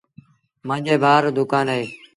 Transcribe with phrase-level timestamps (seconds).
[0.67, 1.85] مآݩجي ڀآ رو دُڪآن اهي